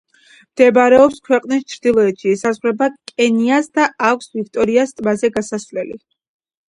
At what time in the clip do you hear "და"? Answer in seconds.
3.81-3.87